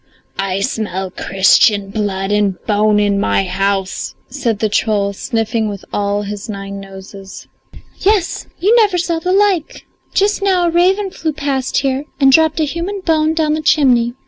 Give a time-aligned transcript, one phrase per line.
[0.39, 6.23] I smell Christian blood and bone in my house," said the troll, sniffing with all
[6.23, 7.47] his nine noses.
[7.99, 9.85] "Yes, you never saw the like!
[10.11, 14.15] Just now a raven flew past here and dropped a human bone down the chimney.